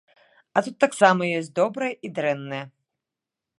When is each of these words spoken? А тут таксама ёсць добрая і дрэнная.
А 0.55 0.61
тут 0.67 0.75
таксама 0.83 1.27
ёсць 1.41 1.53
добрая 1.61 1.91
і 2.09 2.13
дрэнная. 2.19 2.65